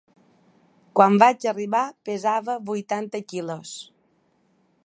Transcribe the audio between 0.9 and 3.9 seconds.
Quan vaig arribar pesava vuitanta quilos.